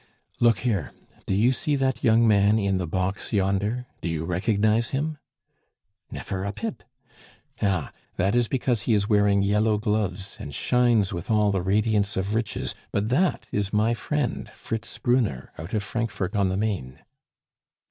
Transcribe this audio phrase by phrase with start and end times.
[0.39, 0.93] "Look there!
[1.27, 3.85] Do you see that young man in the box yonder?...
[4.01, 5.19] Do you recognize him?"
[6.09, 6.85] "Nefer a pit"
[7.61, 7.93] "Ah!
[8.17, 12.33] That is because he is wearing yellow gloves and shines with all the radiance of
[12.33, 16.97] riches, but that is my friend Fritz Brunner out of Frankfort on the Main."